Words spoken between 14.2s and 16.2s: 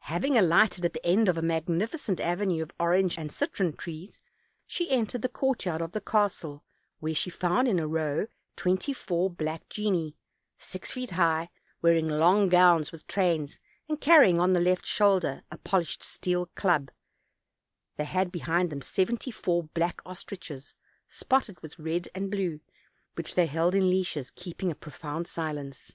TALES, 259 carrying on the left shoulder a polished